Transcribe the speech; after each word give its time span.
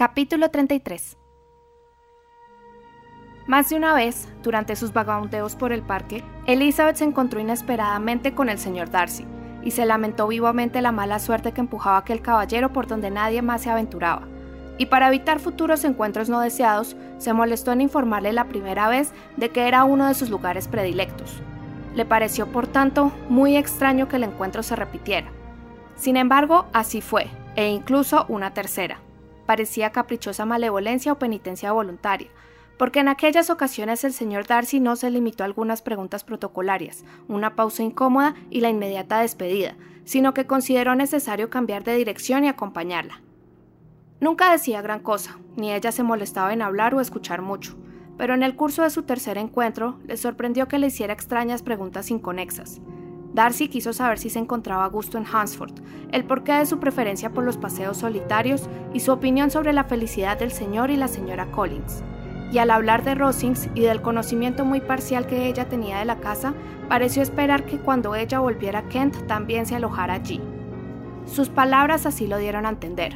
Capítulo 0.00 0.50
33 0.50 1.18
Más 3.46 3.68
de 3.68 3.76
una 3.76 3.92
vez, 3.92 4.30
durante 4.42 4.74
sus 4.74 4.94
vagabundeos 4.94 5.56
por 5.56 5.74
el 5.74 5.82
parque, 5.82 6.24
Elizabeth 6.46 6.96
se 6.96 7.04
encontró 7.04 7.38
inesperadamente 7.38 8.32
con 8.34 8.48
el 8.48 8.58
señor 8.58 8.88
Darcy 8.88 9.26
y 9.62 9.72
se 9.72 9.84
lamentó 9.84 10.26
vivamente 10.26 10.80
la 10.80 10.90
mala 10.90 11.18
suerte 11.18 11.52
que 11.52 11.60
empujaba 11.60 11.98
aquel 11.98 12.22
caballero 12.22 12.72
por 12.72 12.86
donde 12.86 13.10
nadie 13.10 13.42
más 13.42 13.60
se 13.60 13.68
aventuraba. 13.68 14.26
Y 14.78 14.86
para 14.86 15.08
evitar 15.08 15.38
futuros 15.38 15.84
encuentros 15.84 16.30
no 16.30 16.40
deseados, 16.40 16.96
se 17.18 17.34
molestó 17.34 17.72
en 17.72 17.82
informarle 17.82 18.32
la 18.32 18.48
primera 18.48 18.88
vez 18.88 19.12
de 19.36 19.50
que 19.50 19.68
era 19.68 19.84
uno 19.84 20.08
de 20.08 20.14
sus 20.14 20.30
lugares 20.30 20.66
predilectos. 20.66 21.42
Le 21.94 22.06
pareció, 22.06 22.46
por 22.46 22.66
tanto, 22.66 23.12
muy 23.28 23.54
extraño 23.54 24.08
que 24.08 24.16
el 24.16 24.24
encuentro 24.24 24.62
se 24.62 24.76
repitiera. 24.76 25.30
Sin 25.94 26.16
embargo, 26.16 26.68
así 26.72 27.02
fue, 27.02 27.26
e 27.54 27.68
incluso 27.68 28.24
una 28.30 28.54
tercera. 28.54 29.02
Parecía 29.50 29.90
caprichosa 29.90 30.46
malevolencia 30.46 31.10
o 31.10 31.18
penitencia 31.18 31.72
voluntaria, 31.72 32.28
porque 32.78 33.00
en 33.00 33.08
aquellas 33.08 33.50
ocasiones 33.50 34.04
el 34.04 34.12
señor 34.12 34.46
Darcy 34.46 34.78
no 34.78 34.94
se 34.94 35.10
limitó 35.10 35.42
a 35.42 35.46
algunas 35.46 35.82
preguntas 35.82 36.22
protocolarias, 36.22 37.04
una 37.26 37.56
pausa 37.56 37.82
incómoda 37.82 38.36
y 38.48 38.60
la 38.60 38.68
inmediata 38.68 39.18
despedida, 39.18 39.74
sino 40.04 40.34
que 40.34 40.46
consideró 40.46 40.94
necesario 40.94 41.50
cambiar 41.50 41.82
de 41.82 41.96
dirección 41.96 42.44
y 42.44 42.48
acompañarla. 42.48 43.22
Nunca 44.20 44.52
decía 44.52 44.82
gran 44.82 45.00
cosa, 45.00 45.40
ni 45.56 45.72
ella 45.72 45.90
se 45.90 46.04
molestaba 46.04 46.52
en 46.52 46.62
hablar 46.62 46.94
o 46.94 47.00
escuchar 47.00 47.42
mucho, 47.42 47.76
pero 48.16 48.34
en 48.34 48.44
el 48.44 48.54
curso 48.54 48.84
de 48.84 48.90
su 48.90 49.02
tercer 49.02 49.36
encuentro 49.36 49.98
le 50.06 50.16
sorprendió 50.16 50.68
que 50.68 50.78
le 50.78 50.86
hiciera 50.86 51.12
extrañas 51.12 51.64
preguntas 51.64 52.12
inconexas. 52.12 52.80
Darcy 53.32 53.68
quiso 53.68 53.92
saber 53.92 54.18
si 54.18 54.28
se 54.28 54.40
encontraba 54.40 54.84
a 54.84 54.88
gusto 54.88 55.16
en 55.16 55.24
Hansford, 55.24 55.74
el 56.10 56.24
porqué 56.24 56.54
de 56.54 56.66
su 56.66 56.80
preferencia 56.80 57.30
por 57.30 57.44
los 57.44 57.56
paseos 57.56 57.98
solitarios 57.98 58.68
y 58.92 59.00
su 59.00 59.12
opinión 59.12 59.50
sobre 59.50 59.72
la 59.72 59.84
felicidad 59.84 60.38
del 60.38 60.50
señor 60.50 60.90
y 60.90 60.96
la 60.96 61.06
señora 61.06 61.50
Collins. 61.52 62.02
Y 62.50 62.58
al 62.58 62.72
hablar 62.72 63.04
de 63.04 63.14
Rosings 63.14 63.68
y 63.76 63.82
del 63.82 64.02
conocimiento 64.02 64.64
muy 64.64 64.80
parcial 64.80 65.28
que 65.28 65.46
ella 65.46 65.68
tenía 65.68 66.00
de 66.00 66.04
la 66.04 66.16
casa, 66.16 66.54
pareció 66.88 67.22
esperar 67.22 67.64
que 67.64 67.78
cuando 67.78 68.16
ella 68.16 68.40
volviera 68.40 68.80
a 68.80 68.88
Kent 68.88 69.26
también 69.28 69.66
se 69.66 69.76
alojara 69.76 70.14
allí. 70.14 70.40
Sus 71.26 71.48
palabras 71.48 72.06
así 72.06 72.26
lo 72.26 72.38
dieron 72.38 72.66
a 72.66 72.70
entender. 72.70 73.14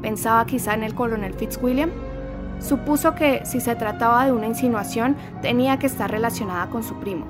Pensaba 0.00 0.44
quizá 0.46 0.74
en 0.74 0.82
el 0.82 0.96
coronel 0.96 1.34
Fitzwilliam. 1.34 1.90
Supuso 2.58 3.14
que, 3.14 3.46
si 3.46 3.60
se 3.60 3.76
trataba 3.76 4.24
de 4.24 4.32
una 4.32 4.48
insinuación, 4.48 5.16
tenía 5.42 5.78
que 5.78 5.86
estar 5.86 6.10
relacionada 6.10 6.68
con 6.70 6.82
su 6.82 6.96
primo. 6.96 7.26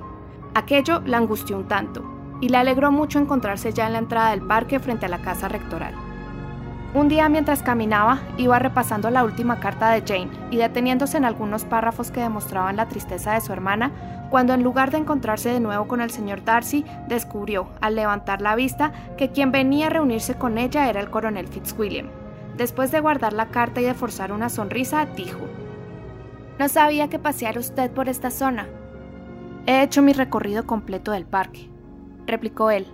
Aquello 0.55 1.03
la 1.05 1.19
angustió 1.19 1.57
un 1.57 1.69
tanto, 1.69 2.03
y 2.43 2.48
le 2.48 2.59
alegró 2.59 2.91
mucho 2.91 3.21
encontrarse 3.21 3.73
ya 3.73 3.87
en 3.87 3.93
la 3.93 4.01
entrada 4.01 4.33
del 4.33 4.43
parque 4.43 4.81
frente 4.81 5.07
a 5.07 5.09
la 5.09 5.23
casa 5.23 5.48
rectoral. 5.48 5.95
Un 6.93 7.09
día 7.09 7.29
mientras 7.29 7.62
caminaba, 7.62 8.21
iba 8.37 8.59
repasando 8.59 9.09
la 9.11 9.25
última 9.25 9.61
carta 9.61 9.91
de 9.91 10.03
Jane 10.03 10.31
y 10.51 10.57
deteniéndose 10.57 11.17
en 11.17 11.25
algunos 11.25 11.65
párrafos 11.65 12.11
que 12.11 12.20
demostraban 12.20 12.77
la 12.77 12.89
tristeza 12.89 13.33
de 13.33 13.41
su 13.41 13.53
hermana, 13.53 13.93
cuando 14.29 14.55
en 14.55 14.65
lugar 14.65 14.91
de 14.91 14.98
encontrarse 14.98 15.51
de 15.51 15.61
nuevo 15.61 15.87
con 15.87 16.01
el 16.01 16.11
señor 16.11 16.45
Darcy, 16.45 16.85
descubrió, 17.07 17.69
al 17.81 17.95
levantar 17.95 18.43
la 18.43 18.57
vista, 18.57 18.93
que 19.17 19.31
quien 19.31 19.53
venía 19.53 19.87
a 19.87 19.91
reunirse 19.91 20.35
con 20.35 20.59
ella 20.59 20.91
era 20.91 21.01
el 21.01 21.11
coronel 21.11 21.47
Fitzwilliam. 21.47 22.09
Después 22.57 22.91
de 22.91 23.01
guardar 23.01 23.33
la 23.35 23.47
carta 23.47 23.81
y 23.81 23.85
de 23.85 23.95
forzar 23.95 24.33
una 24.33 24.48
sonrisa, 24.48 25.07
dijo, 25.07 25.41
No 26.59 26.69
sabía 26.69 27.09
que 27.09 27.20
paseara 27.20 27.61
usted 27.61 27.91
por 27.93 28.09
esta 28.09 28.31
zona. 28.31 28.67
He 29.65 29.83
hecho 29.83 30.03
mi 30.03 30.13
recorrido 30.13 30.67
completo 30.67 31.13
del 31.13 31.25
parque 31.25 31.72
replicó 32.27 32.70
él, 32.70 32.87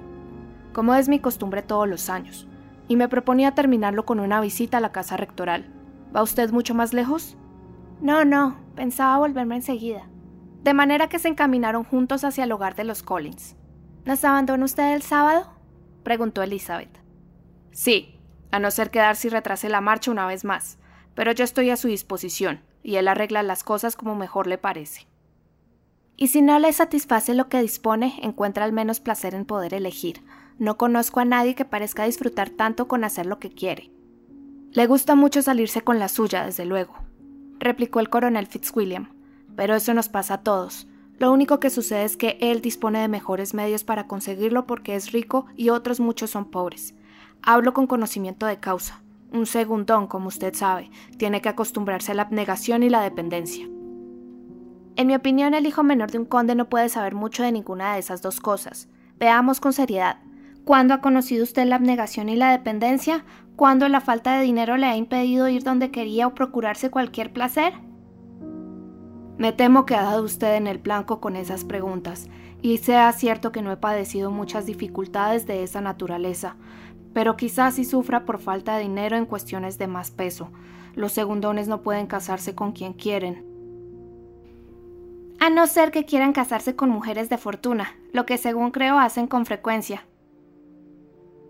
como 0.73 0.95
es 0.95 1.09
mi 1.09 1.19
costumbre 1.19 1.63
todos 1.63 1.89
los 1.89 2.11
años, 2.11 2.47
y 2.89 2.97
me 2.97 3.09
proponía 3.09 3.55
terminarlo 3.55 4.05
con 4.05 4.21
una 4.21 4.41
visita 4.41 4.79
a 4.79 4.81
la 4.81 4.93
casa 4.93 5.17
rectoral. 5.17 5.67
¿Va 6.15 6.23
usted 6.23 6.51
mucho 6.51 6.75
más 6.75 6.93
lejos? 6.93 7.37
No, 8.01 8.25
no, 8.25 8.57
pensaba 8.75 9.19
volverme 9.19 9.57
enseguida. 9.57 10.09
De 10.63 10.75
manera 10.75 11.09
que 11.09 11.19
se 11.19 11.29
encaminaron 11.29 11.85
juntos 11.85 12.25
hacia 12.25 12.45
el 12.45 12.53
hogar 12.53 12.75
de 12.75 12.85
los 12.85 13.03
Collins. 13.03 13.57
¿Nos 14.05 14.25
abandona 14.25 14.65
usted 14.65 14.95
el 14.95 15.03
sábado? 15.03 15.53
preguntó 16.03 16.43
Elizabeth. 16.43 16.99
Sí, 17.73 18.19
a 18.51 18.59
no 18.59 18.71
ser 18.71 18.91
que 18.91 19.01
Darcy 19.01 19.29
retrase 19.29 19.69
la 19.69 19.81
marcha 19.81 20.11
una 20.11 20.27
vez 20.27 20.45
más, 20.45 20.79
pero 21.15 21.33
yo 21.33 21.45
estoy 21.45 21.71
a 21.71 21.77
su 21.77 21.89
disposición, 21.89 22.61
y 22.83 22.97
él 22.97 23.09
arregla 23.09 23.43
las 23.43 23.65
cosas 23.65 23.97
como 23.97 24.15
mejor 24.15 24.47
le 24.47 24.57
parece 24.57 25.07
y 26.21 26.27
si 26.27 26.43
no 26.43 26.59
le 26.59 26.73
satisface 26.73 27.33
lo 27.33 27.49
que 27.49 27.63
dispone, 27.63 28.19
encuentra 28.23 28.65
al 28.65 28.73
menos 28.73 28.99
placer 28.99 29.37
en 29.37 29.45
poder 29.45 29.73
elegir. 29.73 30.25
No 30.59 30.77
conozco 30.77 31.21
a 31.21 31.25
nadie 31.25 31.55
que 31.55 31.65
parezca 31.65 32.05
disfrutar 32.05 32.51
tanto 32.51 32.89
con 32.89 33.05
hacer 33.05 33.25
lo 33.25 33.39
que 33.39 33.51
quiere. 33.51 33.93
Le 34.73 34.89
gusta 34.89 35.15
mucho 35.15 35.43
salirse 35.43 35.83
con 35.83 36.01
la 36.01 36.09
suya, 36.09 36.45
desde 36.45 36.65
luego, 36.65 36.95
replicó 37.61 38.01
el 38.01 38.11
coronel 38.11 38.49
Fitzwilliam, 38.49 39.15
pero 39.55 39.77
eso 39.77 39.95
nos 39.95 40.09
pasa 40.09 40.35
a 40.35 40.43
todos. 40.43 40.89
Lo 41.19 41.33
único 41.33 41.61
que 41.61 41.71
sucede 41.71 42.05
es 42.05 42.17
que 42.17 42.37
él 42.41 42.61
dispone 42.63 42.99
de 42.99 43.09
mejores 43.09 43.55
medios 43.55 43.85
para 43.85 44.09
conseguirlo 44.09 44.67
porque 44.67 44.97
es 44.97 45.13
rico 45.13 45.47
y 45.57 45.69
otros 45.71 46.01
muchos 46.01 46.31
son 46.31 46.51
pobres. 46.51 46.97
Hablo 47.43 47.73
con 47.73 47.87
conocimiento 47.87 48.45
de 48.47 48.59
causa. 48.59 49.03
Un 49.33 49.47
segundón, 49.47 50.09
como 50.09 50.29
usted 50.29 50.55
sabe, 50.55 50.91
tiene 51.17 51.41
que 51.41 51.49
acostumbrarse 51.49 52.11
a 52.11 52.15
la 52.17 52.23
abnegación 52.23 52.83
y 52.83 52.91
la 52.91 53.03
dependencia. 53.03 53.69
En 54.99 55.07
mi 55.07 55.15
opinión, 55.15 55.55
el 55.55 55.65
hijo 55.65 55.85
menor 55.85 56.11
de 56.11 56.19
un 56.19 56.25
conde 56.25 56.57
no 56.57 56.69
puede 56.69 56.89
saber 56.89 57.15
mucho 57.15 57.45
de 57.45 57.53
ninguna 57.53 57.93
de 57.93 58.01
esas 58.01 58.21
dos 58.21 58.41
cosas. 58.41 58.89
Veamos 59.21 59.61
con 59.61 59.73
seriedad. 59.73 60.19
¿Cuándo 60.65 60.93
ha 60.93 61.01
conocido 61.01 61.45
usted 61.45 61.67
la 61.67 61.77
abnegación 61.77 62.29
y 62.29 62.35
la 62.35 62.51
dependencia? 62.51 63.25
¿Cuándo 63.55 63.89
la 63.89 64.01
falta 64.01 64.37
de 64.37 64.43
dinero 64.43 64.77
le 64.77 64.87
ha 64.87 64.97
impedido 64.97 65.47
ir 65.47 65.63
donde 65.63 65.93
quería 65.93 66.27
o 66.27 66.35
procurarse 66.35 66.91
cualquier 66.91 67.33
placer? 67.33 67.75
Me 69.37 69.53
temo 69.53 69.87
que 69.87 69.95
ha 69.95 70.03
dado 70.03 70.25
usted 70.25 70.57
en 70.57 70.67
el 70.67 70.79
blanco 70.79 71.21
con 71.21 71.37
esas 71.37 71.63
preguntas, 71.65 72.27
y 72.61 72.79
sea 72.79 73.13
cierto 73.13 73.53
que 73.53 73.63
no 73.63 73.71
he 73.71 73.77
padecido 73.77 74.33
muchas 74.33 74.67
dificultades 74.67 75.47
de 75.47 75.63
esa 75.63 75.81
naturaleza, 75.81 76.57
pero 77.13 77.37
quizás 77.37 77.75
sí 77.75 77.85
sufra 77.85 78.25
por 78.25 78.41
falta 78.41 78.75
de 78.75 78.83
dinero 78.83 79.17
en 79.17 79.27
cuestiones 79.27 79.79
de 79.79 79.87
más 79.87 80.11
peso. 80.11 80.51
Los 80.97 81.13
segundones 81.13 81.69
no 81.69 81.83
pueden 81.83 82.09
casarse 82.09 82.57
con 82.57 82.73
quien 82.73 82.95
quieren, 82.95 83.58
a 85.41 85.51
no 85.51 85.67
ser 85.67 85.91
que 85.91 86.05
quieran 86.05 86.33
casarse 86.33 86.75
con 86.75 86.91
mujeres 86.91 87.29
de 87.29 87.39
fortuna, 87.39 87.97
lo 88.13 88.27
que 88.27 88.39
según 88.39 88.71
creo 88.71 88.99
hacen 88.99 89.27
con 89.27 89.47
frecuencia. 89.47 90.07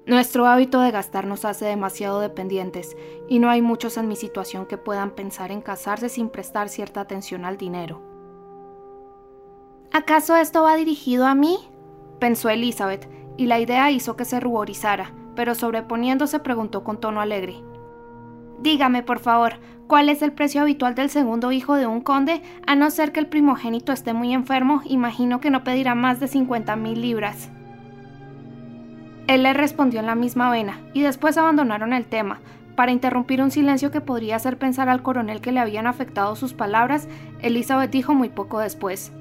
Nuestro 0.06 0.46
hábito 0.46 0.80
de 0.80 0.90
gastar 0.90 1.26
nos 1.26 1.44
hace 1.44 1.66
demasiado 1.66 2.20
dependientes, 2.20 2.96
y 3.28 3.38
no 3.38 3.50
hay 3.50 3.60
muchos 3.60 3.96
en 3.96 4.08
mi 4.08 4.16
situación 4.16 4.66
que 4.66 4.78
puedan 4.78 5.10
pensar 5.10 5.52
en 5.52 5.60
casarse 5.60 6.08
sin 6.08 6.30
prestar 6.30 6.68
cierta 6.68 7.00
atención 7.00 7.44
al 7.44 7.58
dinero. 7.58 8.02
¿Acaso 9.92 10.36
esto 10.36 10.62
va 10.62 10.76
dirigido 10.76 11.26
a 11.26 11.34
mí? 11.34 11.58
pensó 12.18 12.48
Elizabeth, 12.48 13.08
y 13.36 13.46
la 13.46 13.60
idea 13.60 13.90
hizo 13.90 14.16
que 14.16 14.24
se 14.24 14.40
ruborizara, 14.40 15.12
pero 15.34 15.54
sobreponiéndose 15.54 16.40
preguntó 16.40 16.84
con 16.84 17.00
tono 17.00 17.20
alegre. 17.20 17.62
Dígame, 18.60 19.02
por 19.02 19.20
favor, 19.20 19.54
¿cuál 19.86 20.08
es 20.08 20.20
el 20.22 20.32
precio 20.32 20.62
habitual 20.62 20.94
del 20.94 21.10
segundo 21.10 21.52
hijo 21.52 21.76
de 21.76 21.86
un 21.86 22.00
conde? 22.00 22.42
A 22.66 22.74
no 22.74 22.90
ser 22.90 23.12
que 23.12 23.20
el 23.20 23.26
primogénito 23.26 23.92
esté 23.92 24.12
muy 24.12 24.34
enfermo, 24.34 24.82
imagino 24.84 25.40
que 25.40 25.50
no 25.50 25.62
pedirá 25.62 25.94
más 25.94 26.18
de 26.18 26.28
50 26.28 26.74
mil 26.76 27.00
libras. 27.00 27.50
Él 29.28 29.42
le 29.42 29.52
respondió 29.52 30.00
en 30.00 30.06
la 30.06 30.14
misma 30.14 30.50
vena, 30.50 30.80
y 30.92 31.02
después 31.02 31.36
abandonaron 31.36 31.92
el 31.92 32.06
tema. 32.06 32.40
Para 32.74 32.92
interrumpir 32.92 33.42
un 33.42 33.50
silencio 33.50 33.90
que 33.90 34.00
podría 34.00 34.36
hacer 34.36 34.56
pensar 34.56 34.88
al 34.88 35.02
coronel 35.02 35.40
que 35.40 35.52
le 35.52 35.60
habían 35.60 35.86
afectado 35.86 36.34
sus 36.34 36.54
palabras, 36.54 37.08
Elizabeth 37.40 37.90
dijo 37.90 38.14
muy 38.14 38.28
poco 38.28 38.58
después. 38.58 39.12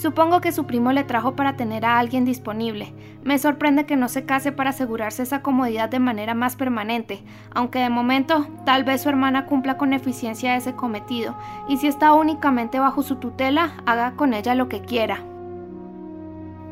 Supongo 0.00 0.40
que 0.40 0.50
su 0.50 0.64
primo 0.64 0.92
le 0.92 1.04
trajo 1.04 1.36
para 1.36 1.56
tener 1.56 1.84
a 1.84 1.98
alguien 1.98 2.24
disponible. 2.24 2.94
Me 3.22 3.38
sorprende 3.38 3.84
que 3.84 3.96
no 3.96 4.08
se 4.08 4.24
case 4.24 4.50
para 4.50 4.70
asegurarse 4.70 5.22
esa 5.22 5.42
comodidad 5.42 5.90
de 5.90 5.98
manera 5.98 6.32
más 6.32 6.56
permanente, 6.56 7.22
aunque 7.54 7.80
de 7.80 7.90
momento 7.90 8.46
tal 8.64 8.82
vez 8.82 9.02
su 9.02 9.10
hermana 9.10 9.44
cumpla 9.44 9.76
con 9.76 9.92
eficiencia 9.92 10.56
ese 10.56 10.74
cometido, 10.74 11.36
y 11.68 11.76
si 11.76 11.86
está 11.86 12.14
únicamente 12.14 12.80
bajo 12.80 13.02
su 13.02 13.16
tutela, 13.16 13.74
haga 13.84 14.12
con 14.12 14.32
ella 14.32 14.54
lo 14.54 14.70
que 14.70 14.80
quiera. 14.80 15.18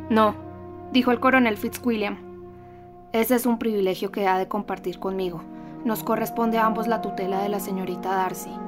No, 0.08 0.35
dijo 0.94 1.11
el 1.11 1.20
coronel 1.20 1.58
Fitzwilliam. 1.58 2.17
Ese 3.12 3.35
es 3.35 3.44
un 3.44 3.58
privilegio 3.58 4.11
que 4.11 4.26
ha 4.26 4.38
de 4.38 4.49
compartir 4.49 4.99
conmigo. 4.99 5.43
Nos 5.85 6.03
corresponde 6.03 6.56
a 6.56 6.64
ambos 6.64 6.87
la 6.87 7.03
tutela 7.03 7.43
de 7.43 7.50
la 7.50 7.61
señorita 7.61 8.08
Darcy. 8.08 8.68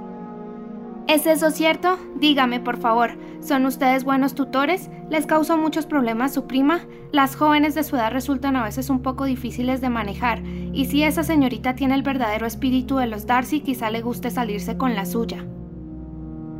¿Es 1.10 1.26
eso 1.26 1.50
cierto? 1.50 1.98
Dígame, 2.20 2.60
por 2.60 2.76
favor, 2.76 3.18
¿son 3.40 3.66
ustedes 3.66 4.04
buenos 4.04 4.36
tutores? 4.36 4.90
¿Les 5.10 5.26
causó 5.26 5.58
muchos 5.58 5.84
problemas 5.84 6.32
su 6.32 6.46
prima? 6.46 6.82
Las 7.10 7.34
jóvenes 7.34 7.74
de 7.74 7.82
su 7.82 7.96
edad 7.96 8.12
resultan 8.12 8.54
a 8.54 8.62
veces 8.62 8.90
un 8.90 9.02
poco 9.02 9.24
difíciles 9.24 9.80
de 9.80 9.88
manejar, 9.88 10.40
y 10.46 10.84
si 10.84 11.02
esa 11.02 11.24
señorita 11.24 11.74
tiene 11.74 11.96
el 11.96 12.04
verdadero 12.04 12.46
espíritu 12.46 12.98
de 12.98 13.08
los 13.08 13.26
Darcy, 13.26 13.58
quizá 13.58 13.90
le 13.90 14.02
guste 14.02 14.30
salirse 14.30 14.76
con 14.76 14.94
la 14.94 15.04
suya. 15.04 15.44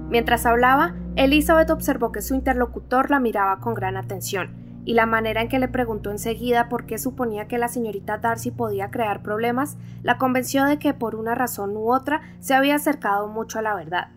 Mientras 0.08 0.44
hablaba, 0.46 0.96
Elizabeth 1.14 1.70
observó 1.70 2.10
que 2.10 2.20
su 2.20 2.34
interlocutor 2.34 3.08
la 3.08 3.20
miraba 3.20 3.60
con 3.60 3.74
gran 3.74 3.96
atención, 3.96 4.82
y 4.84 4.94
la 4.94 5.06
manera 5.06 5.42
en 5.42 5.48
que 5.48 5.60
le 5.60 5.68
preguntó 5.68 6.10
enseguida 6.10 6.68
por 6.68 6.86
qué 6.86 6.98
suponía 6.98 7.46
que 7.46 7.58
la 7.58 7.68
señorita 7.68 8.18
Darcy 8.18 8.50
podía 8.50 8.90
crear 8.90 9.22
problemas, 9.22 9.78
la 10.02 10.18
convenció 10.18 10.64
de 10.64 10.80
que 10.80 10.92
por 10.92 11.14
una 11.14 11.36
razón 11.36 11.76
u 11.76 11.92
otra 11.92 12.22
se 12.40 12.54
había 12.54 12.74
acercado 12.74 13.28
mucho 13.28 13.60
a 13.60 13.62
la 13.62 13.76
verdad. 13.76 14.08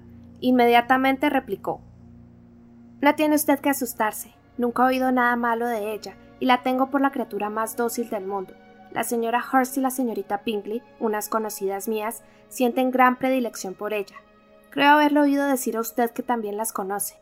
Inmediatamente 0.44 1.30
replicó 1.30 1.80
No 3.00 3.16
tiene 3.16 3.36
usted 3.36 3.62
que 3.62 3.70
asustarse. 3.70 4.36
Nunca 4.58 4.84
he 4.84 4.88
oído 4.88 5.10
nada 5.14 5.38
malo 5.38 5.66
de 5.68 5.94
ella, 5.94 6.18
y 6.42 6.46
la 6.48 6.64
tengo 6.64 6.90
por 6.90 7.00
la 7.00 7.12
criatura 7.12 7.50
más 7.50 7.78
dócil 7.78 8.10
del 8.10 8.26
mundo. 8.26 8.54
La 8.92 9.06
señora 9.06 9.42
Hurst 9.42 9.78
y 9.78 9.80
la 9.80 9.90
señorita 9.90 10.40
Pinkley, 10.40 10.84
unas 11.00 11.30
conocidas 11.30 11.88
mías, 11.88 12.24
sienten 12.50 12.92
gran 12.92 13.16
predilección 13.16 13.74
por 13.74 13.94
ella. 13.94 14.18
Creo 14.70 14.92
haberlo 14.92 15.22
oído 15.22 15.46
decir 15.46 15.78
a 15.78 15.80
usted 15.80 16.12
que 16.12 16.24
también 16.24 16.58
las 16.58 16.74
conoce. 16.74 17.16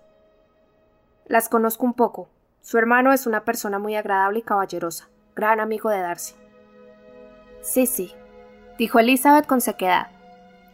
Las 1.28 1.48
conozco 1.48 1.86
un 1.86 1.94
poco. 1.94 2.28
Su 2.62 2.80
hermano 2.80 3.14
es 3.14 3.28
una 3.28 3.46
persona 3.46 3.78
muy 3.78 3.96
agradable 3.96 4.40
y 4.40 4.42
caballerosa, 4.42 5.10
gran 5.36 5.60
amigo 5.60 5.92
de 5.92 6.00
Darcy. 6.00 6.34
Sí, 7.62 7.86
sí, 7.86 8.16
dijo 8.80 8.98
Elizabeth 8.98 9.46
con 9.46 9.62
sequedad. 9.62 10.08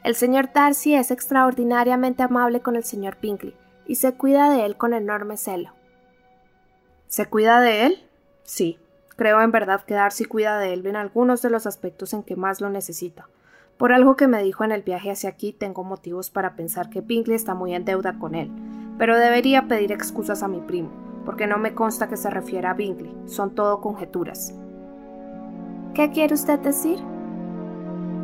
El 0.08 0.16
señor 0.16 0.54
Darcy 0.54 0.96
es 0.96 1.12
extraordinariamente 1.12 2.24
amable 2.24 2.62
con 2.62 2.78
el 2.78 2.86
señor 2.86 3.18
Pinkley 3.18 3.54
y 3.86 3.96
se 3.96 4.14
cuida 4.14 4.50
de 4.50 4.66
él 4.66 4.78
con 4.78 4.94
enorme 4.94 5.36
celo. 5.36 5.74
¿Se 7.10 7.26
cuida 7.26 7.60
de 7.60 7.88
él? 7.88 8.08
Sí, 8.44 8.80
creo 9.18 9.42
en 9.42 9.52
verdad 9.52 9.84
que 9.84 9.96
Darcy 9.96 10.24
cuida 10.24 10.60
de 10.60 10.72
él 10.72 10.88
en 10.88 10.96
algunos 10.96 11.42
de 11.42 11.50
los 11.50 11.68
aspectos 11.68 12.14
en 12.14 12.24
que 12.24 12.38
más 12.38 12.62
lo 12.62 12.70
necesita. 12.70 13.28
Por 13.76 13.92
algo 13.92 14.16
que 14.16 14.28
me 14.28 14.42
dijo 14.42 14.64
en 14.64 14.72
el 14.72 14.82
viaje 14.82 15.12
hacia 15.12 15.30
aquí, 15.30 15.52
tengo 15.52 15.84
motivos 15.84 16.30
para 16.30 16.56
pensar 16.56 16.90
que 16.90 17.02
Pinkley 17.02 17.36
está 17.36 17.54
muy 17.54 17.76
en 17.76 17.84
deuda 17.84 18.18
con 18.18 18.34
él, 18.34 18.50
pero 18.98 19.18
debería 19.18 19.68
pedir 19.68 19.92
excusas 19.92 20.42
a 20.42 20.48
mi 20.48 20.62
primo, 20.62 20.90
porque 21.26 21.48
no 21.48 21.58
me 21.58 21.76
consta 21.76 22.08
que 22.08 22.16
se 22.16 22.30
refiera 22.30 22.72
a 22.72 22.76
Bingley, 22.76 23.14
son 23.26 23.56
todo 23.56 23.82
conjeturas. 23.82 24.54
¿Qué 25.94 26.12
quiere 26.12 26.34
usted 26.34 26.60
decir? 26.60 26.98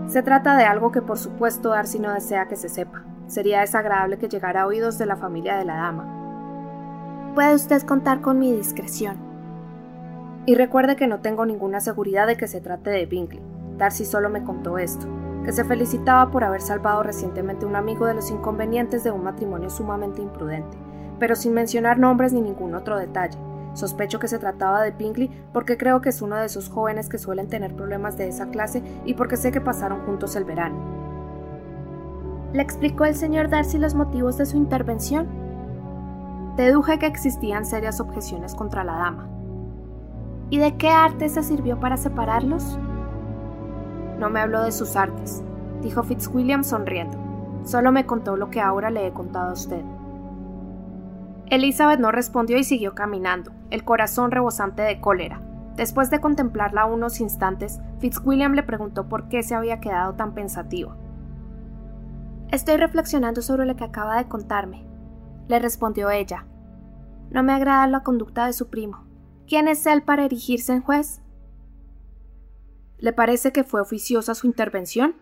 Se 0.07 0.21
trata 0.21 0.57
de 0.57 0.65
algo 0.65 0.91
que 0.91 1.01
por 1.01 1.17
supuesto 1.17 1.69
Darcy 1.69 1.99
no 1.99 2.13
desea 2.13 2.47
que 2.47 2.55
se 2.55 2.69
sepa. 2.69 3.03
Sería 3.27 3.61
desagradable 3.61 4.17
que 4.17 4.29
llegara 4.29 4.63
a 4.63 4.67
oídos 4.67 4.97
de 4.97 5.05
la 5.05 5.15
familia 5.15 5.57
de 5.57 5.65
la 5.65 5.75
dama. 5.75 7.31
Puede 7.35 7.55
usted 7.55 7.81
contar 7.83 8.21
con 8.21 8.37
mi 8.37 8.53
discreción. 8.53 9.17
Y 10.45 10.55
recuerde 10.55 10.95
que 10.95 11.07
no 11.07 11.21
tengo 11.21 11.45
ninguna 11.45 11.79
seguridad 11.79 12.27
de 12.27 12.37
que 12.37 12.47
se 12.47 12.61
trate 12.61 12.89
de 12.89 13.05
Bingley. 13.05 13.41
Darcy 13.77 14.05
solo 14.05 14.29
me 14.29 14.43
contó 14.43 14.77
esto 14.77 15.07
que 15.43 15.51
se 15.51 15.63
felicitaba 15.63 16.31
por 16.31 16.43
haber 16.43 16.61
salvado 16.61 17.03
recientemente 17.03 17.65
a 17.65 17.67
un 17.67 17.75
amigo 17.75 18.05
de 18.05 18.13
los 18.13 18.31
inconvenientes 18.31 19.03
de 19.03 19.11
un 19.11 19.23
matrimonio 19.23 19.69
sumamente 19.69 20.21
imprudente, 20.21 20.77
pero 21.19 21.35
sin 21.35 21.53
mencionar 21.53 21.99
nombres 21.99 22.33
ni 22.33 22.41
ningún 22.41 22.75
otro 22.75 22.97
detalle. 22.97 23.37
Sospecho 23.73 24.19
que 24.19 24.27
se 24.27 24.39
trataba 24.39 24.81
de 24.81 24.91
Pinkley 24.91 25.29
porque 25.51 25.77
creo 25.77 26.01
que 26.01 26.09
es 26.09 26.21
uno 26.21 26.35
de 26.35 26.45
esos 26.45 26.69
jóvenes 26.69 27.09
que 27.09 27.17
suelen 27.17 27.47
tener 27.47 27.75
problemas 27.75 28.17
de 28.17 28.27
esa 28.27 28.47
clase 28.49 28.83
y 29.05 29.15
porque 29.15 29.37
sé 29.37 29.51
que 29.51 29.61
pasaron 29.61 30.05
juntos 30.05 30.35
el 30.35 30.45
verano. 30.45 30.77
¿Le 32.53 32.61
explicó 32.61 33.05
el 33.05 33.15
señor 33.15 33.49
Darcy 33.49 33.79
los 33.79 33.95
motivos 33.95 34.37
de 34.37 34.45
su 34.45 34.57
intervención? 34.57 35.27
Deduje 36.55 36.99
que 36.99 37.07
existían 37.07 37.65
serias 37.65 37.99
objeciones 37.99 38.53
contra 38.53 38.83
la 38.83 38.93
dama. 38.93 39.27
¿Y 40.51 40.59
de 40.59 40.77
qué 40.77 40.89
arte 40.89 41.29
se 41.29 41.41
sirvió 41.41 41.79
para 41.79 41.97
separarlos? 41.97 42.77
No 44.19 44.29
me 44.29 44.39
habló 44.39 44.63
de 44.63 44.71
sus 44.71 44.95
artes, 44.95 45.43
dijo 45.81 46.03
Fitzwilliam 46.03 46.63
sonriendo. 46.63 47.17
Solo 47.63 47.91
me 47.91 48.05
contó 48.05 48.37
lo 48.37 48.51
que 48.51 48.61
ahora 48.61 48.91
le 48.91 49.07
he 49.07 49.13
contado 49.13 49.49
a 49.49 49.53
usted. 49.53 49.83
Elizabeth 51.47 51.99
no 51.99 52.11
respondió 52.11 52.57
y 52.57 52.63
siguió 52.63 52.95
caminando, 52.95 53.51
el 53.69 53.83
corazón 53.83 54.31
rebosante 54.31 54.81
de 54.81 54.99
cólera. 54.99 55.41
Después 55.75 56.09
de 56.09 56.21
contemplarla 56.21 56.85
unos 56.85 57.19
instantes, 57.19 57.79
Fitzwilliam 57.99 58.53
le 58.53 58.63
preguntó 58.63 59.09
por 59.09 59.27
qué 59.27 59.43
se 59.43 59.55
había 59.55 59.79
quedado 59.79 60.13
tan 60.13 60.33
pensativa. 60.33 60.95
Estoy 62.51 62.77
reflexionando 62.77 63.41
sobre 63.41 63.65
lo 63.65 63.75
que 63.75 63.83
acaba 63.83 64.17
de 64.17 64.27
contarme, 64.27 64.85
le 65.47 65.59
respondió 65.59 66.11
ella. 66.11 66.45
No 67.31 67.41
me 67.41 67.53
agrada 67.53 67.87
la 67.87 68.03
conducta 68.03 68.45
de 68.45 68.53
su 68.53 68.69
primo. 68.69 69.05
¿Quién 69.47 69.67
es 69.67 69.85
él 69.85 70.03
para 70.03 70.25
erigirse 70.25 70.71
en 70.73 70.81
juez? 70.81 71.21
¿Le 72.99 73.11
parece 73.11 73.51
que 73.51 73.63
fue 73.63 73.81
oficiosa 73.81 74.35
su 74.35 74.47
intervención? 74.47 75.15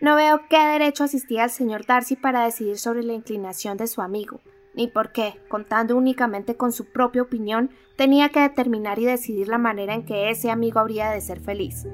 No 0.00 0.16
veo 0.16 0.40
qué 0.48 0.58
derecho 0.58 1.04
asistía 1.04 1.44
el 1.44 1.50
señor 1.50 1.86
Darcy 1.86 2.16
para 2.16 2.44
decidir 2.44 2.78
sobre 2.78 3.02
la 3.02 3.12
inclinación 3.12 3.76
de 3.76 3.86
su 3.86 4.02
amigo, 4.02 4.40
ni 4.74 4.86
por 4.86 5.12
qué, 5.12 5.40
contando 5.48 5.96
únicamente 5.96 6.56
con 6.56 6.72
su 6.72 6.86
propia 6.86 7.22
opinión, 7.22 7.70
tenía 7.96 8.28
que 8.28 8.40
determinar 8.40 8.98
y 8.98 9.04
decidir 9.04 9.48
la 9.48 9.58
manera 9.58 9.94
en 9.94 10.04
que 10.04 10.30
ese 10.30 10.50
amigo 10.50 10.80
habría 10.80 11.10
de 11.10 11.20
ser 11.20 11.40
feliz. 11.40 11.86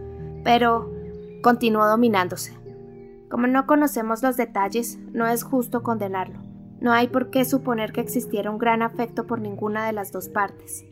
Pero 0.44 0.92
continuó 1.42 1.86
dominándose. 1.86 2.56
Como 3.30 3.46
no 3.46 3.66
conocemos 3.66 4.22
los 4.22 4.36
detalles, 4.36 4.98
no 5.12 5.26
es 5.26 5.42
justo 5.42 5.82
condenarlo. 5.82 6.40
No 6.80 6.92
hay 6.92 7.08
por 7.08 7.30
qué 7.30 7.44
suponer 7.44 7.92
que 7.92 8.00
existiera 8.00 8.50
un 8.50 8.58
gran 8.58 8.82
afecto 8.82 9.26
por 9.26 9.40
ninguna 9.40 9.86
de 9.86 9.92
las 9.92 10.12
dos 10.12 10.28
partes. 10.28 10.84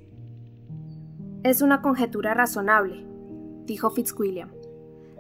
Es 1.42 1.60
una 1.60 1.82
conjetura 1.82 2.32
razonable, 2.32 3.06
dijo 3.66 3.90
Fitzwilliam, 3.90 4.50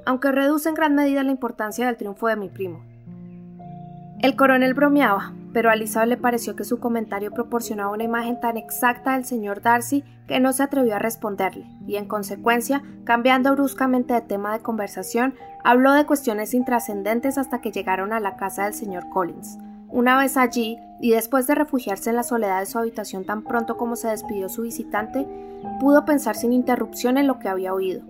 aunque 0.06 0.32
reduce 0.32 0.68
en 0.68 0.74
gran 0.74 0.94
medida 0.94 1.22
la 1.22 1.30
importancia 1.30 1.86
del 1.86 1.96
triunfo 1.96 2.28
de 2.28 2.36
mi 2.36 2.48
primo. 2.48 2.82
El 4.20 4.36
coronel 4.36 4.72
bromeaba, 4.72 5.34
pero 5.54 5.70
a 5.70 5.74
Elizabeth 5.74 6.08
le 6.08 6.16
pareció 6.16 6.56
que 6.56 6.64
su 6.64 6.80
comentario 6.80 7.30
proporcionaba 7.30 7.92
una 7.92 8.02
imagen 8.02 8.40
tan 8.40 8.56
exacta 8.56 9.12
del 9.12 9.24
señor 9.24 9.62
Darcy 9.62 10.02
que 10.26 10.40
no 10.40 10.52
se 10.52 10.64
atrevió 10.64 10.96
a 10.96 10.98
responderle, 10.98 11.64
y 11.86 11.94
en 11.94 12.06
consecuencia, 12.06 12.82
cambiando 13.04 13.52
bruscamente 13.52 14.14
de 14.14 14.20
tema 14.20 14.52
de 14.52 14.62
conversación, 14.62 15.34
habló 15.62 15.92
de 15.92 16.06
cuestiones 16.06 16.54
intrascendentes 16.54 17.38
hasta 17.38 17.60
que 17.60 17.70
llegaron 17.70 18.12
a 18.12 18.18
la 18.18 18.36
casa 18.36 18.64
del 18.64 18.74
señor 18.74 19.08
Collins. 19.10 19.58
Una 19.88 20.18
vez 20.18 20.36
allí, 20.36 20.76
y 21.00 21.12
después 21.12 21.46
de 21.46 21.54
refugiarse 21.54 22.10
en 22.10 22.16
la 22.16 22.24
soledad 22.24 22.58
de 22.58 22.66
su 22.66 22.80
habitación 22.80 23.24
tan 23.24 23.44
pronto 23.44 23.76
como 23.76 23.94
se 23.94 24.08
despidió 24.08 24.48
su 24.48 24.62
visitante, 24.62 25.24
pudo 25.78 26.04
pensar 26.04 26.34
sin 26.34 26.52
interrupción 26.52 27.16
en 27.16 27.28
lo 27.28 27.38
que 27.38 27.48
había 27.48 27.72
oído. 27.72 28.02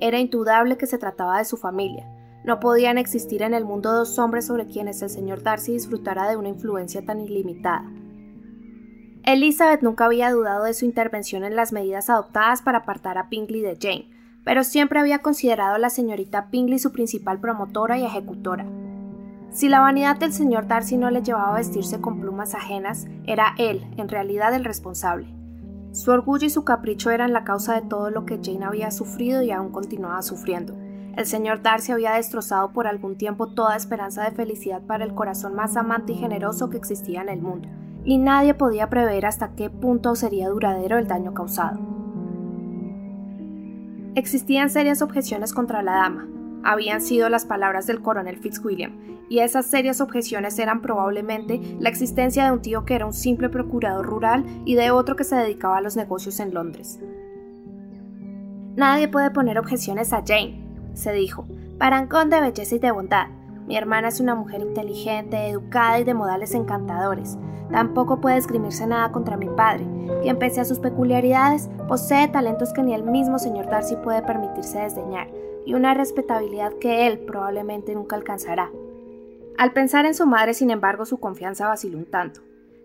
Era 0.00 0.18
indudable 0.18 0.78
que 0.78 0.86
se 0.86 0.96
trataba 0.96 1.38
de 1.38 1.44
su 1.44 1.58
familia. 1.58 2.08
No 2.46 2.60
podían 2.60 2.96
existir 2.96 3.42
en 3.42 3.54
el 3.54 3.64
mundo 3.64 3.92
dos 3.92 4.20
hombres 4.20 4.46
sobre 4.46 4.66
quienes 4.66 5.02
el 5.02 5.10
señor 5.10 5.42
Darcy 5.42 5.72
disfrutara 5.72 6.28
de 6.28 6.36
una 6.36 6.48
influencia 6.48 7.04
tan 7.04 7.20
ilimitada. 7.20 7.84
Elizabeth 9.24 9.82
nunca 9.82 10.04
había 10.04 10.30
dudado 10.30 10.62
de 10.62 10.72
su 10.72 10.84
intervención 10.84 11.42
en 11.42 11.56
las 11.56 11.72
medidas 11.72 12.08
adoptadas 12.08 12.62
para 12.62 12.78
apartar 12.78 13.18
a 13.18 13.28
Pingley 13.28 13.62
de 13.62 13.76
Jane, 13.80 14.08
pero 14.44 14.62
siempre 14.62 15.00
había 15.00 15.18
considerado 15.18 15.74
a 15.74 15.78
la 15.80 15.90
señorita 15.90 16.48
Pingley 16.48 16.78
su 16.78 16.92
principal 16.92 17.40
promotora 17.40 17.98
y 17.98 18.04
ejecutora. 18.04 18.64
Si 19.50 19.68
la 19.68 19.80
vanidad 19.80 20.16
del 20.16 20.32
señor 20.32 20.68
Darcy 20.68 20.96
no 20.96 21.10
le 21.10 21.22
llevaba 21.22 21.52
a 21.52 21.58
vestirse 21.58 22.00
con 22.00 22.20
plumas 22.20 22.54
ajenas, 22.54 23.08
era 23.26 23.56
él, 23.58 23.84
en 23.96 24.08
realidad, 24.08 24.54
el 24.54 24.64
responsable. 24.64 25.26
Su 25.90 26.12
orgullo 26.12 26.46
y 26.46 26.50
su 26.50 26.62
capricho 26.62 27.10
eran 27.10 27.32
la 27.32 27.42
causa 27.42 27.74
de 27.74 27.88
todo 27.88 28.10
lo 28.10 28.24
que 28.24 28.38
Jane 28.40 28.64
había 28.64 28.92
sufrido 28.92 29.42
y 29.42 29.50
aún 29.50 29.72
continuaba 29.72 30.22
sufriendo. 30.22 30.85
El 31.16 31.24
señor 31.24 31.62
Darcy 31.62 31.92
había 31.92 32.12
destrozado 32.12 32.72
por 32.72 32.86
algún 32.86 33.16
tiempo 33.16 33.46
toda 33.46 33.74
esperanza 33.74 34.22
de 34.24 34.32
felicidad 34.32 34.82
para 34.82 35.02
el 35.02 35.14
corazón 35.14 35.54
más 35.54 35.74
amante 35.78 36.12
y 36.12 36.16
generoso 36.16 36.68
que 36.68 36.76
existía 36.76 37.22
en 37.22 37.30
el 37.30 37.40
mundo, 37.40 37.68
y 38.04 38.18
nadie 38.18 38.52
podía 38.52 38.90
prever 38.90 39.24
hasta 39.24 39.54
qué 39.56 39.70
punto 39.70 40.14
sería 40.14 40.50
duradero 40.50 40.98
el 40.98 41.08
daño 41.08 41.32
causado. 41.32 41.78
Existían 44.14 44.68
serias 44.68 45.00
objeciones 45.00 45.54
contra 45.54 45.82
la 45.82 45.92
dama, 45.92 46.28
habían 46.62 47.00
sido 47.00 47.30
las 47.30 47.46
palabras 47.46 47.86
del 47.86 48.02
coronel 48.02 48.36
Fitzwilliam, 48.36 48.92
y 49.30 49.38
esas 49.38 49.64
serias 49.66 50.02
objeciones 50.02 50.58
eran 50.58 50.82
probablemente 50.82 51.60
la 51.80 51.88
existencia 51.88 52.44
de 52.44 52.52
un 52.52 52.60
tío 52.60 52.84
que 52.84 52.94
era 52.94 53.06
un 53.06 53.14
simple 53.14 53.48
procurador 53.48 54.04
rural 54.04 54.44
y 54.66 54.74
de 54.74 54.90
otro 54.90 55.16
que 55.16 55.24
se 55.24 55.34
dedicaba 55.34 55.78
a 55.78 55.80
los 55.80 55.96
negocios 55.96 56.40
en 56.40 56.52
Londres. 56.52 57.00
Nadie 58.76 59.08
puede 59.08 59.30
poner 59.30 59.58
objeciones 59.58 60.12
a 60.12 60.22
Jane, 60.24 60.65
se 60.96 61.12
dijo, 61.12 61.46
parangón 61.78 62.30
de 62.30 62.40
belleza 62.40 62.74
y 62.74 62.78
de 62.78 62.90
bondad. 62.90 63.28
Mi 63.66 63.76
hermana 63.76 64.08
es 64.08 64.20
una 64.20 64.34
mujer 64.34 64.62
inteligente, 64.62 65.48
educada 65.48 66.00
y 66.00 66.04
de 66.04 66.14
modales 66.14 66.54
encantadores. 66.54 67.36
Tampoco 67.70 68.20
puede 68.20 68.36
escribirse 68.36 68.86
nada 68.86 69.10
contra 69.10 69.36
mi 69.36 69.48
padre, 69.48 69.86
quien 70.22 70.38
pese 70.38 70.60
a 70.60 70.64
sus 70.64 70.78
peculiaridades 70.78 71.68
posee 71.88 72.28
talentos 72.28 72.72
que 72.72 72.82
ni 72.82 72.94
el 72.94 73.02
mismo 73.02 73.38
señor 73.38 73.66
Darcy 73.66 73.96
puede 73.96 74.22
permitirse 74.22 74.78
desdeñar, 74.78 75.28
y 75.64 75.74
una 75.74 75.92
respetabilidad 75.94 76.72
que 76.80 77.06
él 77.08 77.18
probablemente 77.18 77.94
nunca 77.94 78.14
alcanzará. 78.16 78.70
Al 79.58 79.72
pensar 79.72 80.06
en 80.06 80.14
su 80.14 80.26
madre, 80.26 80.54
sin 80.54 80.70
embargo, 80.70 81.06
su 81.06 81.18
confianza 81.18 81.66
vaciló 81.66 81.98
un 81.98 82.06
tanto, 82.06 82.40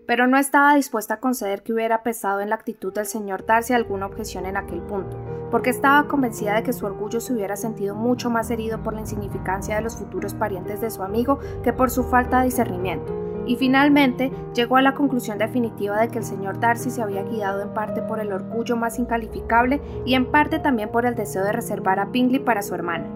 pero 0.08 0.26
no 0.26 0.38
estaba 0.38 0.76
dispuesta 0.76 1.16
a 1.16 1.20
conceder 1.20 1.62
que 1.62 1.74
hubiera 1.74 2.02
pesado 2.02 2.42
en 2.42 2.50
la 2.50 2.56
actitud 2.56 2.92
del 2.92 3.06
señor 3.06 3.46
Darcy 3.46 3.74
alguna 3.74 4.08
objeción 4.08 4.48
en 4.48 4.58
aquel 4.58 4.82
punto, 4.82 5.16
porque 5.52 5.70
estaba 5.70 6.08
convencida 6.08 6.56
de 6.56 6.64
que 6.64 6.74
su 6.74 6.86
orgullo 6.86 7.20
se 7.20 7.34
hubiera 7.34 7.56
sentido 7.56 7.94
mucho 7.94 8.30
más 8.30 8.50
herido 8.50 8.82
por 8.82 8.94
la 8.94 9.02
insignificancia 9.02 9.76
de 9.76 9.82
los 9.82 9.98
futuros 9.98 10.34
parientes 10.34 10.82
de 10.82 10.90
su 10.90 11.04
amigo 11.04 11.40
que 11.64 11.74
por 11.74 11.92
su 11.92 12.04
falta 12.04 12.40
de 12.40 12.46
discernimiento, 12.46 13.14
y 13.46 13.56
finalmente 13.56 14.32
llegó 14.54 14.78
a 14.78 14.82
la 14.82 14.94
conclusión 14.94 15.38
definitiva 15.38 16.00
de 16.00 16.08
que 16.08 16.20
el 16.20 16.24
señor 16.24 16.60
Darcy 16.60 16.90
se 16.90 17.02
había 17.02 17.24
guiado 17.24 17.62
en 17.62 17.74
parte 17.74 18.02
por 18.02 18.20
el 18.20 18.32
orgullo 18.32 18.76
más 18.78 19.00
incalificable 19.00 19.82
y 20.06 20.16
en 20.16 20.32
parte 20.32 20.60
también 20.60 20.90
por 20.90 21.06
el 21.06 21.16
deseo 21.16 21.44
de 21.44 21.52
reservar 21.52 22.00
a 22.00 22.06
Bingley 22.06 22.40
para 22.40 22.62
su 22.62 22.74
hermana. 22.76 23.08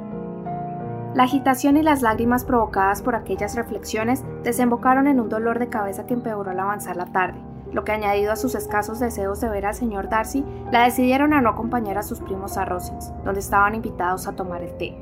La 1.14 1.24
agitación 1.24 1.78
y 1.78 1.84
las 1.84 2.02
lágrimas 2.02 2.44
provocadas 2.44 3.02
por 3.02 3.16
aquellas 3.16 3.56
reflexiones 3.56 4.26
desembocaron 4.44 5.08
en 5.08 5.22
un 5.22 5.30
dolor 5.30 5.60
de 5.60 5.70
cabeza 5.70 6.06
que 6.06 6.14
empeoró 6.14 6.52
al 6.52 6.60
avanzar 6.60 6.98
la 6.98 7.06
tarde, 7.06 7.40
lo 7.72 7.84
que 7.84 7.92
añadido 7.92 8.32
a 8.32 8.36
sus 8.36 8.56
escasos 8.56 9.00
deseos 9.00 9.42
de 9.42 9.50
ver 9.50 9.66
al 9.66 9.76
señor 9.76 10.10
Darcy, 10.10 10.46
la 10.72 10.84
decidieron 10.84 11.34
a 11.34 11.42
no 11.42 11.50
acompañar 11.50 11.98
a 11.98 12.04
sus 12.04 12.20
primos 12.20 12.58
a 12.58 12.66
Rosings, 12.66 13.12
donde 13.24 13.40
estaban 13.40 13.76
invitados 13.76 14.28
a 14.28 14.36
tomar 14.36 14.62
el 14.62 14.78
té. 14.78 14.98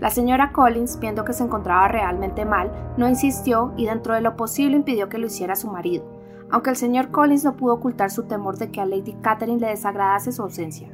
La 0.00 0.10
señora 0.10 0.52
Collins, 0.52 0.98
viendo 0.98 1.24
que 1.24 1.32
se 1.32 1.44
encontraba 1.44 1.88
realmente 1.88 2.44
mal, 2.44 2.70
no 2.96 3.08
insistió 3.08 3.72
y 3.76 3.86
dentro 3.86 4.14
de 4.14 4.20
lo 4.20 4.36
posible 4.36 4.76
impidió 4.76 5.08
que 5.08 5.18
lo 5.18 5.26
hiciera 5.26 5.56
su 5.56 5.70
marido, 5.70 6.04
aunque 6.50 6.70
el 6.70 6.76
señor 6.76 7.10
Collins 7.10 7.44
no 7.44 7.56
pudo 7.56 7.74
ocultar 7.74 8.10
su 8.10 8.24
temor 8.24 8.58
de 8.58 8.70
que 8.70 8.80
a 8.80 8.86
Lady 8.86 9.14
Catherine 9.22 9.60
le 9.60 9.68
desagradase 9.68 10.32
su 10.32 10.42
ausencia. 10.42 10.88